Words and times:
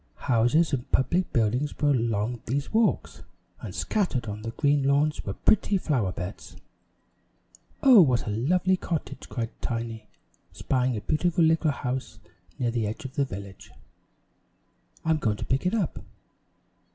Houses 0.25 0.73
and 0.73 0.91
public 0.91 1.31
buildings 1.31 1.77
were 1.77 1.91
along 1.91 2.41
these 2.47 2.73
walks; 2.73 3.21
and 3.59 3.75
scattered 3.75 4.25
on 4.25 4.41
the 4.41 4.49
green 4.49 4.81
lawns 4.81 5.23
were 5.23 5.33
pretty 5.35 5.77
flower 5.77 6.11
beds. 6.11 6.57
"Oh, 7.83 8.01
what 8.01 8.25
a 8.25 8.31
lovely 8.31 8.77
cottage!" 8.77 9.29
cried 9.29 9.51
Tiny, 9.61 10.07
spying 10.53 10.97
a 10.97 11.01
beautiful 11.01 11.43
little 11.43 11.69
house 11.69 12.17
near 12.57 12.71
the 12.71 12.87
edge 12.87 13.05
of 13.05 13.13
the 13.13 13.25
village. 13.25 13.69
"I'm 15.05 15.17
going 15.19 15.37
to 15.37 15.45
pick 15.45 15.67
it 15.67 15.75
up! 15.75 15.99